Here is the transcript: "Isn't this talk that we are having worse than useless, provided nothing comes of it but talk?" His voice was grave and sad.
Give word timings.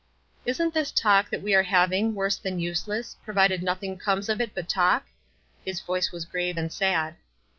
"Isn't 0.47 0.73
this 0.73 0.91
talk 0.91 1.29
that 1.29 1.43
we 1.43 1.53
are 1.53 1.61
having 1.61 2.15
worse 2.15 2.35
than 2.35 2.59
useless, 2.59 3.17
provided 3.23 3.61
nothing 3.61 3.99
comes 3.99 4.29
of 4.29 4.41
it 4.41 4.55
but 4.55 4.67
talk?" 4.67 5.05
His 5.63 5.79
voice 5.79 6.11
was 6.11 6.25
grave 6.25 6.57
and 6.57 6.73
sad. 6.73 7.17